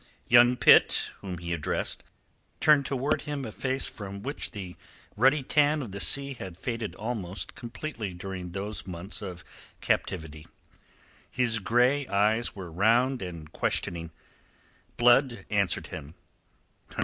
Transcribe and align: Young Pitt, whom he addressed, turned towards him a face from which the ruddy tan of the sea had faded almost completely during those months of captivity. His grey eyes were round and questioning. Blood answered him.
Young 0.27 0.57
Pitt, 0.57 1.11
whom 1.19 1.37
he 1.37 1.53
addressed, 1.53 2.03
turned 2.59 2.87
towards 2.87 3.25
him 3.25 3.45
a 3.45 3.51
face 3.51 3.85
from 3.85 4.23
which 4.23 4.49
the 4.49 4.75
ruddy 5.15 5.43
tan 5.43 5.83
of 5.83 5.91
the 5.91 5.99
sea 5.99 6.33
had 6.33 6.57
faded 6.57 6.95
almost 6.95 7.53
completely 7.53 8.11
during 8.11 8.49
those 8.53 8.87
months 8.87 9.21
of 9.21 9.43
captivity. 9.79 10.47
His 11.29 11.59
grey 11.59 12.07
eyes 12.07 12.55
were 12.55 12.71
round 12.71 13.21
and 13.21 13.51
questioning. 13.51 14.09
Blood 14.97 15.45
answered 15.51 15.85
him. 15.93 16.15